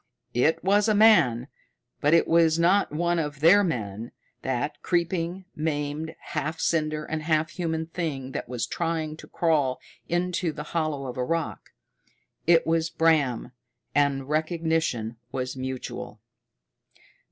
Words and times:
It 0.33 0.63
was 0.63 0.87
a 0.87 0.95
man, 0.95 1.47
but 1.99 2.15
it 2.15 2.27
was 2.27 2.57
not 2.57 2.91
one 2.91 3.19
of 3.19 3.39
their 3.39 3.63
men, 3.63 4.11
that 4.41 4.81
creeping, 4.81 5.45
maimed, 5.55 6.15
half 6.21 6.59
cinder 6.59 7.05
and 7.05 7.21
half 7.21 7.51
human 7.51 7.85
thing 7.85 8.31
that 8.31 8.49
was 8.49 8.65
trying 8.65 9.15
to 9.17 9.27
crawl 9.27 9.79
into 10.09 10.51
the 10.51 10.63
hollow 10.73 11.05
of 11.05 11.17
a 11.17 11.23
rock. 11.23 11.69
It 12.47 12.65
was 12.65 12.89
Bram, 12.89 13.51
and 13.93 14.27
recognition 14.27 15.17
was 15.31 15.55
mutual. 15.55 16.19